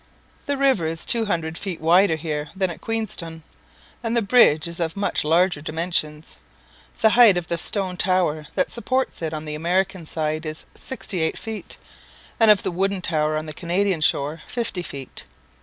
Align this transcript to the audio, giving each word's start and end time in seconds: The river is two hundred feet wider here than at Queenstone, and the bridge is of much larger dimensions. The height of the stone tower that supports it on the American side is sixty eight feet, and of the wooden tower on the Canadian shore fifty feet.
The 0.47 0.57
river 0.57 0.87
is 0.87 1.05
two 1.05 1.25
hundred 1.25 1.59
feet 1.59 1.79
wider 1.79 2.15
here 2.15 2.49
than 2.55 2.71
at 2.71 2.81
Queenstone, 2.81 3.43
and 4.01 4.17
the 4.17 4.23
bridge 4.23 4.67
is 4.67 4.79
of 4.79 4.97
much 4.97 5.23
larger 5.23 5.61
dimensions. 5.61 6.37
The 7.01 7.11
height 7.11 7.37
of 7.37 7.49
the 7.49 7.57
stone 7.59 7.97
tower 7.97 8.47
that 8.55 8.71
supports 8.71 9.21
it 9.21 9.31
on 9.31 9.45
the 9.45 9.53
American 9.53 10.07
side 10.07 10.43
is 10.43 10.65
sixty 10.73 11.19
eight 11.21 11.37
feet, 11.37 11.77
and 12.39 12.49
of 12.49 12.63
the 12.63 12.71
wooden 12.71 13.03
tower 13.03 13.37
on 13.37 13.45
the 13.45 13.53
Canadian 13.53 14.01
shore 14.01 14.41
fifty 14.47 14.81
feet. 14.81 15.23